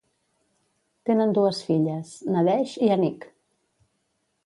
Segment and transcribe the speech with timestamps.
[1.09, 3.33] Tenen dues filles, Nadege i Anik.